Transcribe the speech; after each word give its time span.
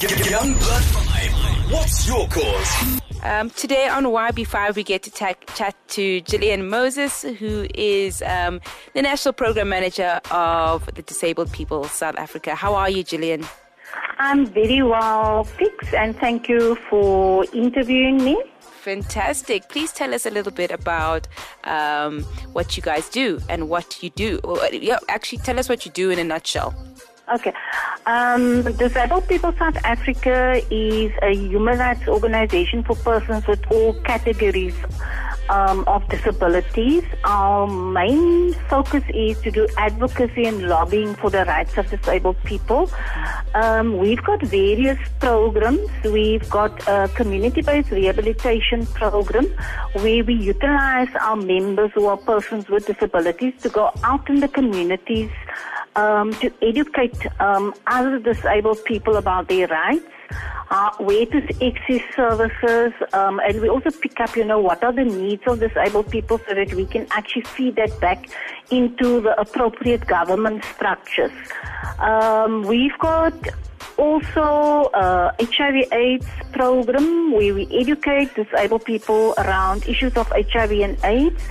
Young 0.00 0.54
Blood 0.54 0.82
5. 0.82 1.72
What's 1.72 2.08
your 2.08 2.26
cause? 2.28 3.00
Um, 3.22 3.50
today 3.50 3.86
on 3.86 4.04
YB5, 4.04 4.74
we 4.74 4.82
get 4.82 5.02
to 5.02 5.10
ta- 5.10 5.34
chat 5.54 5.76
to 5.88 6.22
Gillian 6.22 6.70
Moses, 6.70 7.20
who 7.20 7.66
is 7.74 8.22
um, 8.22 8.62
the 8.94 9.02
National 9.02 9.34
Program 9.34 9.68
Manager 9.68 10.18
of 10.30 10.86
the 10.94 11.02
Disabled 11.02 11.52
People 11.52 11.84
South 11.84 12.16
Africa. 12.16 12.54
How 12.54 12.74
are 12.76 12.88
you, 12.88 13.04
Gillian? 13.04 13.44
I'm 14.18 14.46
very 14.46 14.82
well, 14.82 15.44
Fix, 15.44 15.92
and 15.92 16.16
thank 16.16 16.48
you 16.48 16.76
for 16.88 17.44
interviewing 17.52 18.24
me. 18.24 18.42
Fantastic. 18.60 19.68
Please 19.68 19.92
tell 19.92 20.14
us 20.14 20.24
a 20.24 20.30
little 20.30 20.52
bit 20.52 20.70
about 20.70 21.28
um, 21.64 22.22
what 22.54 22.74
you 22.74 22.82
guys 22.82 23.10
do 23.10 23.38
and 23.50 23.68
what 23.68 24.02
you 24.02 24.08
do. 24.08 24.40
Well, 24.44 24.66
yeah, 24.72 24.96
actually, 25.10 25.40
tell 25.40 25.58
us 25.58 25.68
what 25.68 25.84
you 25.84 25.92
do 25.92 26.08
in 26.08 26.18
a 26.18 26.24
nutshell. 26.24 26.74
Okay. 27.32 27.52
Um, 28.06 28.62
Disabled 28.62 29.28
People 29.28 29.52
South 29.52 29.76
Africa 29.84 30.60
is 30.68 31.12
a 31.22 31.32
human 31.32 31.78
rights 31.78 32.08
organization 32.08 32.82
for 32.82 32.96
persons 32.96 33.46
with 33.46 33.62
all 33.70 33.94
categories 34.02 34.74
um, 35.48 35.84
of 35.86 36.08
disabilities. 36.08 37.04
Our 37.22 37.68
main 37.68 38.54
focus 38.68 39.04
is 39.14 39.40
to 39.42 39.52
do 39.52 39.68
advocacy 39.76 40.44
and 40.44 40.66
lobbying 40.66 41.14
for 41.14 41.30
the 41.30 41.44
rights 41.44 41.78
of 41.78 41.88
disabled 41.88 42.36
people. 42.42 42.90
Um, 43.54 43.98
we've 43.98 44.22
got 44.24 44.42
various 44.42 44.98
programs. 45.20 45.88
We've 46.02 46.48
got 46.50 46.72
a 46.88 47.08
community-based 47.14 47.92
rehabilitation 47.92 48.86
program 48.86 49.46
where 49.92 50.24
we 50.24 50.34
utilize 50.34 51.14
our 51.20 51.36
members 51.36 51.92
who 51.94 52.06
are 52.06 52.16
persons 52.16 52.68
with 52.68 52.86
disabilities 52.86 53.54
to 53.62 53.68
go 53.68 53.92
out 54.02 54.28
in 54.28 54.40
the 54.40 54.48
communities 54.48 55.30
um, 55.96 56.32
to 56.34 56.52
educate 56.62 57.16
um, 57.40 57.74
other 57.86 58.18
disabled 58.18 58.84
people 58.84 59.16
about 59.16 59.48
their 59.48 59.66
rights, 59.66 60.04
uh, 60.70 60.90
where 60.98 61.26
to 61.26 61.38
access 61.64 62.02
services, 62.14 62.92
um, 63.12 63.40
and 63.40 63.60
we 63.60 63.68
also 63.68 63.90
pick 63.90 64.20
up, 64.20 64.36
you 64.36 64.44
know, 64.44 64.60
what 64.60 64.82
are 64.84 64.92
the 64.92 65.04
needs 65.04 65.42
of 65.46 65.58
disabled 65.58 66.10
people 66.10 66.38
so 66.38 66.54
that 66.54 66.72
we 66.74 66.86
can 66.86 67.06
actually 67.10 67.42
feed 67.42 67.76
that 67.76 67.98
back 68.00 68.28
into 68.70 69.20
the 69.20 69.38
appropriate 69.40 70.06
government 70.06 70.64
structures. 70.64 71.32
Um, 71.98 72.62
we've 72.62 72.96
got 72.98 73.34
also 74.00 74.90
uh, 74.94 75.30
HIV 75.38 75.92
AIDS 75.92 76.26
program 76.52 77.32
where 77.32 77.54
we 77.54 77.68
educate 77.70 78.34
disabled 78.34 78.84
people 78.84 79.34
around 79.36 79.86
issues 79.86 80.16
of 80.16 80.26
HIV 80.28 80.72
and 80.72 80.96
AIDS. 81.04 81.42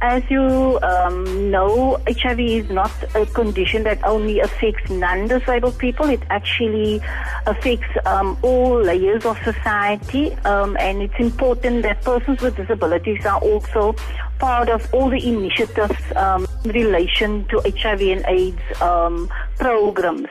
As 0.00 0.22
you 0.30 0.78
um, 0.82 1.50
know, 1.50 2.00
HIV 2.08 2.40
is 2.40 2.70
not 2.70 2.92
a 3.14 3.26
condition 3.26 3.82
that 3.84 4.02
only 4.04 4.40
affects 4.40 4.90
non-disabled 4.90 5.78
people. 5.78 6.08
It 6.08 6.22
actually 6.30 7.00
affects 7.46 7.92
um, 8.06 8.38
all 8.42 8.80
layers 8.80 9.26
of 9.26 9.36
society, 9.44 10.32
um, 10.44 10.76
and 10.80 11.02
it's 11.02 11.18
important 11.18 11.82
that 11.82 12.02
persons 12.02 12.40
with 12.40 12.56
disabilities 12.56 13.26
are 13.26 13.40
also 13.40 13.94
part 14.38 14.68
of 14.68 14.88
all 14.94 15.10
the 15.10 15.28
initiatives 15.28 16.00
um, 16.16 16.46
in 16.64 16.70
relation 16.72 17.44
to 17.48 17.60
HIV 17.60 18.00
and 18.00 18.24
AIDS 18.26 18.80
um, 18.80 19.30
programs. 19.58 20.28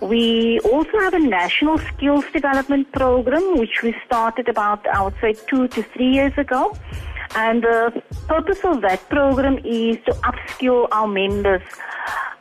We 0.00 0.60
also 0.60 0.98
have 1.00 1.14
a 1.14 1.18
national 1.18 1.78
skills 1.78 2.24
development 2.32 2.92
program, 2.92 3.58
which 3.58 3.82
we 3.82 3.94
started 4.04 4.48
about, 4.48 4.86
I 4.86 5.02
would 5.02 5.14
say, 5.20 5.34
two 5.48 5.68
to 5.68 5.82
three 5.82 6.12
years 6.12 6.36
ago. 6.36 6.76
And 7.34 7.62
the 7.62 8.02
purpose 8.28 8.64
of 8.64 8.82
that 8.82 9.08
program 9.08 9.58
is 9.58 9.98
to 10.06 10.12
upskill 10.22 10.88
our 10.92 11.08
members. 11.08 11.62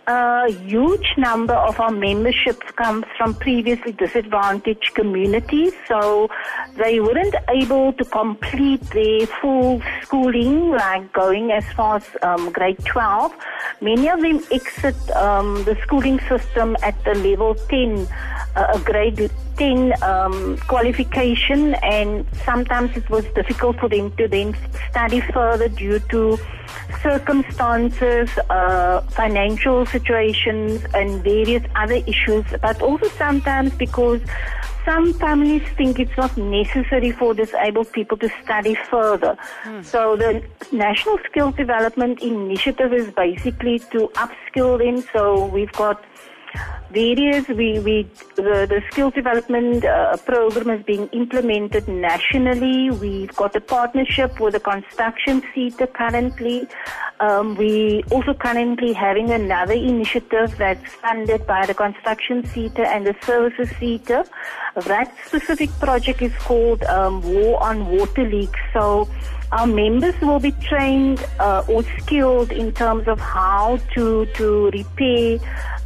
A 0.08 0.52
huge 0.52 1.16
number 1.18 1.56
of 1.56 1.80
our 1.80 1.90
memberships 1.90 2.70
comes 2.74 3.06
from 3.18 3.34
previously 3.34 3.92
disadvantaged 3.92 4.94
communities, 4.94 5.74
so 5.88 6.30
they 6.78 7.00
weren't 7.00 7.34
able 7.50 7.92
to 7.94 8.06
complete 8.06 8.82
their 8.92 9.26
full 9.42 9.82
schooling, 10.04 10.70
like 10.70 11.12
going 11.12 11.52
as 11.52 11.66
far 11.74 11.98
as 11.98 12.08
um, 12.22 12.52
grade 12.52 12.78
12. 12.86 13.34
Many 13.82 14.08
of 14.10 14.22
them 14.22 14.44
exit 14.52 14.96
um, 15.16 15.64
the 15.64 15.76
schooling 15.82 16.20
system 16.30 16.78
at 16.84 17.04
the 17.04 17.16
level 17.16 17.56
10, 17.56 18.08
uh, 18.56 18.78
grade 18.84 19.32
10 19.58 20.04
um, 20.04 20.58
qualification, 20.68 21.76
and 21.76 22.26
sometimes 22.44 22.96
it 22.96 23.10
was 23.10 23.26
difficult 23.36 23.80
for 23.80 23.90
them 23.90 24.12
to 24.18 24.28
then 24.28 24.56
study 24.90 25.22
further 25.22 25.70
due 25.70 26.00
to 26.00 26.38
circumstances, 27.02 28.30
uh, 28.50 29.02
financial 29.02 29.86
situations, 29.86 30.84
and 30.94 31.24
various 31.24 31.64
other 31.76 32.02
issues, 32.08 32.46
but 32.62 32.82
also 32.82 33.08
sometimes 33.10 33.74
because 33.76 34.22
some 34.86 35.14
families 35.14 35.64
think 35.76 36.00
it's 36.00 36.16
not 36.16 36.38
necessary 36.38 37.12
for 37.12 37.34
disabled 37.34 37.92
people 37.92 38.18
to 38.18 38.30
study 38.44 38.76
further. 38.76 39.36
So 39.82 40.16
the 40.16 40.44
National 40.72 41.18
Skills 41.30 41.56
Development 41.56 42.22
Initiative 42.22 42.94
is 42.94 43.10
basically 43.12 43.80
to 43.80 44.10
upskill 44.14 44.78
them. 44.78 45.04
So 45.12 45.48
we've 45.48 45.72
got 45.72 46.04
various 46.92 47.48
we, 47.48 47.80
we 47.80 48.08
the, 48.36 48.66
the 48.70 48.82
skills 48.92 49.14
development 49.14 49.86
uh, 49.86 50.18
program 50.18 50.70
is 50.70 50.86
being 50.86 51.08
implemented 51.08 51.88
nationally. 51.88 52.92
We've 52.92 53.36
got 53.36 53.56
a 53.56 53.62
partnership 53.62 54.40
with 54.40 54.54
the 54.54 54.60
construction 54.60 55.42
sector 55.54 55.88
currently. 55.88 56.68
Um, 57.20 57.56
we 57.56 58.04
also 58.12 58.34
currently 58.34 58.94
having 58.94 59.32
another 59.32 59.74
initiative 59.74 60.58
that's 60.58 60.94
funded 60.96 61.48
by 61.48 61.66
the 61.66 61.74
construction 61.74 62.46
sector 62.46 62.84
and 62.84 63.08
the 63.08 63.16
services 63.24 63.70
sector. 63.80 64.26
that 64.76 65.14
specific 65.26 65.70
project 65.80 66.22
is 66.22 66.34
called 66.40 66.84
um, 66.84 67.22
war 67.22 67.64
on 67.64 67.88
water 67.88 68.28
leaks. 68.30 68.60
So 68.74 69.10
our 69.52 69.68
members 69.68 70.20
will 70.22 70.40
be 70.40 70.52
trained 70.52 71.26
uh, 71.40 71.64
or 71.70 71.84
skilled 72.00 72.52
in 72.52 72.74
terms 72.74 73.08
of 73.08 73.20
how 73.20 73.78
to 73.94 74.26
to 74.26 74.70
repair 74.72 75.40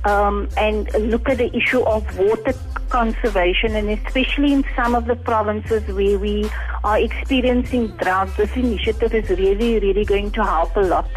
um, 0.05 0.49
and 0.57 0.91
look 1.11 1.27
at 1.29 1.37
the 1.37 1.55
issue 1.55 1.81
of 1.81 2.17
water 2.17 2.53
conservation, 2.89 3.75
and 3.75 3.89
especially 3.89 4.53
in 4.53 4.65
some 4.75 4.95
of 4.95 5.05
the 5.05 5.15
provinces 5.15 5.87
where 5.87 6.17
we 6.17 6.49
are 6.83 6.99
experiencing 6.99 7.87
drought, 7.97 8.29
this 8.37 8.55
initiative 8.55 9.13
is 9.13 9.29
really, 9.29 9.79
really 9.79 10.05
going 10.05 10.31
to 10.31 10.43
help 10.43 10.75
a 10.75 10.81
lot. 10.81 11.09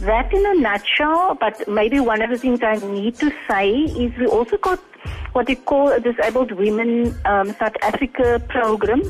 That 0.00 0.32
in 0.32 0.44
a 0.44 0.54
nutshell, 0.54 1.36
but 1.38 1.68
maybe 1.68 2.00
one 2.00 2.22
of 2.22 2.30
the 2.30 2.38
things 2.38 2.60
I 2.62 2.76
need 2.76 3.16
to 3.16 3.32
say 3.48 3.70
is 3.70 4.16
we 4.18 4.26
also 4.26 4.56
got 4.56 4.80
what 5.32 5.48
we 5.48 5.54
call 5.54 5.90
a 5.92 6.00
Disabled 6.00 6.52
Women 6.52 7.14
um, 7.24 7.54
South 7.54 7.76
Africa 7.82 8.42
program. 8.48 9.02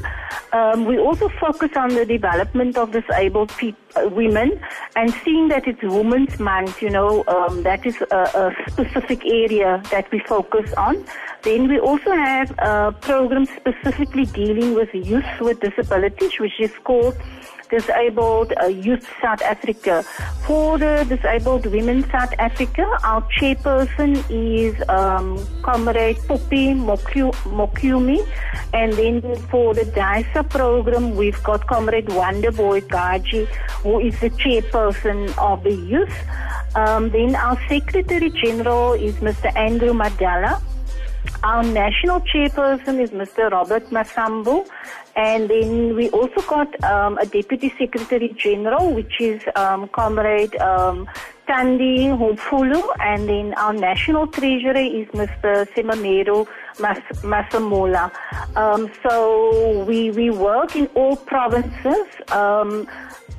Um, 0.52 0.84
we 0.84 0.98
also 0.98 1.28
focus 1.40 1.70
on 1.76 1.88
the 1.94 2.04
development 2.04 2.76
of 2.76 2.92
disabled 2.92 3.50
uh, 3.60 4.08
women 4.08 4.60
and 4.96 5.12
seeing 5.24 5.48
that 5.48 5.66
it's 5.66 5.82
Women's 5.82 6.38
Month, 6.38 6.82
you 6.82 6.90
know, 6.90 7.24
um, 7.26 7.62
that 7.62 7.84
is 7.86 8.00
a, 8.10 8.16
a 8.16 8.70
specific 8.70 9.24
area 9.26 9.82
that 9.90 10.10
we 10.12 10.20
focus 10.20 10.72
on. 10.74 11.04
Then 11.42 11.68
we 11.68 11.80
also 11.80 12.12
have 12.12 12.50
a 12.58 12.94
program 13.00 13.46
specifically 13.46 14.26
dealing 14.26 14.74
with 14.74 14.94
youth 14.94 15.24
with 15.40 15.60
disabilities, 15.60 16.38
which 16.38 16.60
is 16.60 16.72
called 16.84 17.16
Disabled 17.72 18.52
uh, 18.62 18.66
Youth 18.66 19.08
South 19.22 19.40
Africa. 19.40 20.02
For 20.44 20.78
the 20.78 21.06
Disabled 21.08 21.64
Women 21.66 22.08
South 22.10 22.32
Africa, 22.38 22.86
our 23.02 23.22
chairperson 23.40 24.22
is 24.28 24.76
um, 24.90 25.38
Poppy 25.86 26.74
Moku- 26.74 27.34
Mokumi. 27.44 28.26
And 28.72 28.92
then 28.92 29.36
for 29.50 29.74
the 29.74 29.84
DISA 29.84 30.44
program, 30.48 31.16
we've 31.16 31.42
got 31.42 31.66
Comrade 31.66 32.06
Wonderboy 32.06 32.82
Gaji, 32.88 33.46
who 33.82 34.00
is 34.00 34.18
the 34.20 34.30
chairperson 34.30 35.36
of 35.38 35.62
the 35.64 35.74
youth. 35.74 36.14
Um, 36.74 37.10
then 37.10 37.34
our 37.34 37.58
Secretary 37.68 38.30
General 38.30 38.92
is 38.92 39.16
Mr. 39.16 39.54
Andrew 39.56 39.92
Madala. 39.92 40.62
Our 41.42 41.62
national 41.64 42.20
chairperson 42.20 43.00
is 43.00 43.10
Mr. 43.10 43.50
Robert 43.50 43.90
Masambu. 43.90 44.66
And 45.14 45.50
then 45.50 45.94
we 45.94 46.08
also 46.10 46.40
got 46.42 46.82
um, 46.84 47.18
a 47.18 47.26
deputy 47.26 47.74
secretary 47.78 48.30
general, 48.36 48.94
which 48.94 49.20
is 49.20 49.42
um, 49.56 49.88
Comrade 49.88 50.56
um, 50.56 51.06
Tandi 51.48 52.08
Humfulu. 52.08 52.82
And 53.00 53.28
then 53.28 53.54
our 53.54 53.72
national 53.72 54.26
treasurer 54.26 54.76
is 54.76 55.06
Mr. 55.08 55.66
Semamero 55.74 56.46
Mas- 56.80 57.22
Masamola. 57.22 58.10
Um, 58.56 58.90
so 59.02 59.84
we, 59.84 60.10
we 60.10 60.30
work 60.30 60.76
in 60.76 60.86
all 60.94 61.16
provinces. 61.16 62.06
Um, 62.30 62.88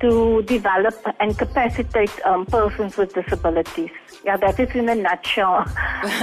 to 0.04 0.42
develop 0.44 0.96
and 1.22 1.38
capacitate 1.38 2.12
um, 2.26 2.46
persons 2.46 2.98
with 2.98 3.14
disabilities. 3.14 3.90
Yeah, 4.26 4.36
that 4.36 4.60
is 4.60 4.70
in 4.76 4.90
a 4.90 4.96
nutshell 4.96 5.56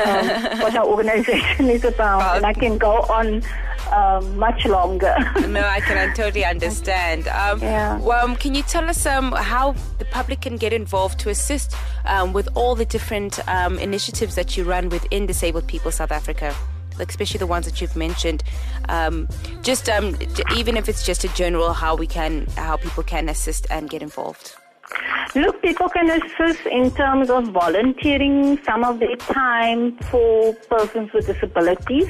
um, 0.07 0.61
what 0.61 0.77
our 0.77 0.85
organization 0.85 1.71
is 1.71 1.85
about. 1.85 2.37
And 2.37 2.45
I 2.45 2.53
can 2.53 2.77
go 2.77 2.93
on 3.19 3.43
um, 3.91 4.39
much 4.39 4.67
longer. 4.67 5.15
no, 5.49 5.63
I 5.63 5.81
can 5.81 5.97
I 5.97 6.13
totally 6.13 6.45
understand. 6.45 7.27
Um, 7.29 7.61
Yeah. 7.61 7.99
Well, 8.01 8.23
um, 8.23 8.37
can 8.37 8.55
you 8.55 8.63
tell 8.63 8.85
us 8.85 9.07
um, 9.07 9.33
how 9.33 9.75
the 9.99 10.05
public 10.05 10.43
can 10.43 10.57
get 10.57 10.75
involved 10.75 11.19
to 11.21 11.31
assist 11.31 11.75
um, 12.05 12.35
with 12.35 12.49
all 12.55 12.75
the 12.75 12.85
different 12.85 13.41
um, 13.49 13.79
initiatives 13.79 14.35
that 14.35 14.59
you 14.59 14.65
run 14.65 14.91
within 14.91 15.25
Disabled 15.25 15.67
People 15.67 15.91
South 15.91 16.13
Africa? 16.13 16.55
Especially 17.09 17.39
the 17.39 17.47
ones 17.47 17.67
that 17.67 17.81
you've 17.81 17.97
mentioned. 17.97 18.43
Um, 18.89 19.29
just 19.63 19.89
um, 19.89 20.17
even 20.57 20.77
if 20.77 20.89
it's 20.89 21.05
just 21.05 21.25
a 21.25 21.29
general 21.35 21.73
how 21.73 21.97
we 21.97 22.07
can, 22.07 22.47
how 22.57 22.77
people 22.77 23.03
can 23.03 23.29
assist 23.29 23.67
and 23.71 23.89
get 23.89 24.03
involved. 24.03 24.55
Look, 25.35 25.63
people 25.63 25.89
can 25.89 26.11
assist 26.11 26.67
in 26.67 26.91
terms 26.91 27.31
of 27.31 27.49
volunteering 27.49 28.59
some 28.65 28.83
of 28.85 28.99
their 28.99 29.17
time 29.17 29.97
for 30.11 30.53
persons 30.69 31.13
with 31.13 31.27
disabilities. 31.27 32.09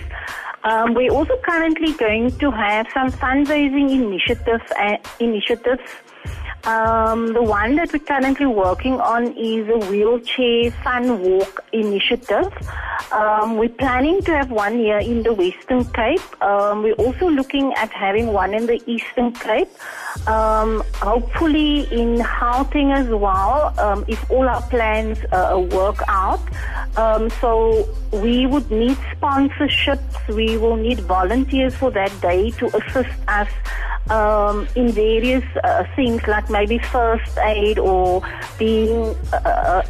Um, 0.65 0.95
we're 0.95 1.13
also 1.13 1.37
currently 1.43 1.93
going 1.93 2.37
to 2.39 2.51
have 2.51 2.87
some 2.93 3.11
fundraising 3.11 3.91
initiatives, 3.91 4.65
uh, 4.79 4.97
initiatives 5.19 5.83
um, 6.65 7.33
the 7.33 7.43
one 7.43 7.77
that 7.77 7.93
we're 7.93 8.01
currently 8.01 8.47
working 8.47 9.01
on 9.01 9.37
is 9.37 9.69
a 9.69 9.79
wheelchair 9.91 10.71
fun 10.83 11.23
walk 11.23 11.65
initiative. 11.73 12.53
Um, 13.13 13.57
we're 13.57 13.71
planning 13.71 14.23
to 14.23 14.37
have 14.37 14.51
one 14.51 14.77
here 14.79 14.99
in 14.99 15.23
the 15.23 15.33
Western 15.33 15.85
Cape. 15.87 16.43
Um, 16.43 16.83
we're 16.83 16.95
also 16.95 17.29
looking 17.29 17.73
at 17.75 17.91
having 17.91 18.29
one 18.29 18.53
in 18.53 18.67
the 18.67 18.81
Eastern 18.87 19.33
Cape. 19.33 19.69
Um, 20.29 20.83
hopefully 20.97 21.89
in 21.91 22.19
Gauteng 22.19 22.93
as 22.93 23.09
well, 23.09 23.75
um, 23.79 24.05
if 24.07 24.31
all 24.31 24.49
our 24.49 24.63
plans 24.63 25.19
uh, 25.33 25.59
work 25.71 26.03
out. 26.09 26.41
Um, 26.97 27.31
so 27.41 27.89
we 28.13 28.47
would 28.47 28.71
need 28.71 28.99
sponsorships. 29.17 30.29
We 30.29 30.59
will 30.59 30.77
need 30.77 31.01
volunteers 31.01 31.75
for 31.75 31.91
that 31.93 32.13
day 32.21 32.51
to 32.53 32.67
assist 32.77 33.17
us 33.29 33.49
um, 34.11 34.67
in 34.75 34.93
various 34.93 35.45
uh, 35.65 35.85
things 35.97 36.27
like 36.27 36.51
maybe 36.51 36.79
first 36.79 37.39
aid 37.39 37.79
or 37.79 38.23
being 38.59 39.17
uh, 39.33 39.83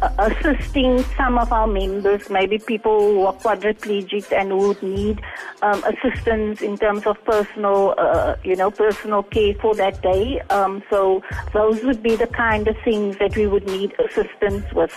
uh, 0.00 0.08
assisting 0.18 1.02
some 1.16 1.38
of 1.38 1.52
our 1.52 1.66
members, 1.66 2.30
maybe 2.30 2.58
people 2.58 3.00
who 3.00 3.24
are 3.26 3.34
quadriplegic 3.34 4.32
and 4.32 4.50
who 4.50 4.68
would 4.68 4.82
need 4.82 5.20
um, 5.62 5.82
assistance 5.84 6.62
in 6.62 6.78
terms 6.78 7.06
of 7.06 7.22
personal, 7.24 7.94
uh, 7.98 8.36
you 8.44 8.54
know, 8.54 8.70
personal 8.70 9.22
care 9.22 9.54
for 9.54 9.74
that 9.74 10.00
day. 10.02 10.40
Um, 10.50 10.82
so 10.90 11.22
those 11.52 11.82
would 11.82 12.02
be 12.02 12.16
the 12.16 12.28
kind 12.28 12.68
of 12.68 12.76
things 12.84 13.18
that 13.18 13.36
we 13.36 13.46
would 13.46 13.66
need 13.66 13.94
assistance 13.98 14.72
with. 14.72 14.94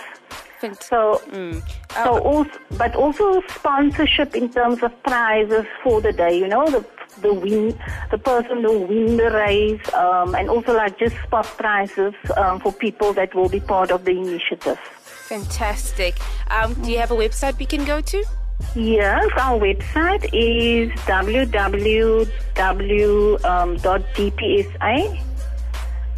So, 0.80 1.20
mm. 1.30 1.62
so 1.92 2.18
also, 2.18 2.50
but 2.78 2.94
also 2.94 3.42
sponsorship 3.48 4.36
in 4.36 4.48
terms 4.48 4.82
of 4.82 4.92
prizes 5.02 5.66
for 5.82 6.00
the 6.00 6.12
day. 6.12 6.38
You 6.38 6.48
know, 6.48 6.70
the 6.70 6.84
the 7.20 7.34
win, 7.34 7.78
the 8.10 8.18
person 8.18 8.62
who 8.62 8.80
win 8.80 9.16
the 9.16 9.30
race, 9.30 9.94
um, 9.94 10.34
and 10.34 10.48
also 10.48 10.74
like 10.74 10.98
just 10.98 11.16
spot 11.22 11.46
prizes 11.58 12.14
um, 12.36 12.60
for 12.60 12.72
people 12.72 13.12
that 13.14 13.34
will 13.34 13.48
be 13.48 13.60
part 13.60 13.90
of 13.90 14.04
the 14.04 14.12
initiative. 14.12 14.78
Fantastic. 15.28 16.14
Um, 16.50 16.74
do 16.74 16.90
you 16.90 16.98
have 16.98 17.10
a 17.10 17.16
website 17.16 17.58
we 17.58 17.66
can 17.66 17.84
go 17.84 18.00
to? 18.00 18.24
Yes, 18.74 19.28
our 19.36 19.58
website 19.58 20.28
is 20.32 20.90
www.dpsa 21.00 22.22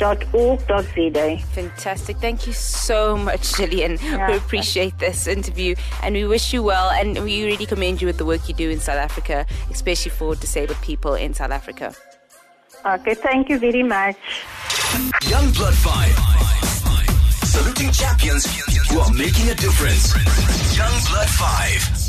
www.org.za. 0.05 1.39
Fantastic. 1.55 2.19
Thank 2.19 2.47
you 2.47 2.53
so 2.53 3.17
much, 3.17 3.57
Gillian. 3.57 3.99
Yeah. 4.03 4.31
We 4.31 4.37
appreciate 4.37 4.99
this 4.99 5.27
interview 5.27 5.75
and 6.03 6.15
we 6.15 6.27
wish 6.27 6.53
you 6.53 6.63
well 6.63 6.91
and 6.91 7.25
we 7.25 7.45
really 7.45 7.67
commend 7.67 8.03
you 8.03 8.07
with 8.07 8.19
the 8.19 8.25
work 8.25 8.47
you 8.49 8.55
do 8.55 8.69
in 8.69 8.81
South 8.81 8.99
Africa, 8.99 9.47
especially 9.71 10.11
for 10.11 10.35
disabled 10.35 10.81
people 10.83 11.15
in 11.15 11.33
South 11.33 11.51
Africa. 11.51 11.95
Okay, 12.85 13.15
thank 13.15 13.49
you 13.49 13.59
very 13.59 13.83
much. 13.83 14.17
Young 15.27 15.51
Blood 15.53 15.75
5. 15.75 17.49
Saluting 17.49 17.91
champions 17.91 18.45
who 18.91 18.99
are 18.99 19.13
making 19.15 19.49
a 19.49 19.55
difference. 19.55 20.15
Young 20.77 20.93
Blood 21.09 21.29
5. 21.29 22.04